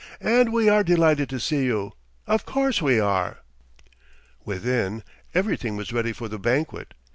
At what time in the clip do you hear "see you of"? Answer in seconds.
1.39-2.43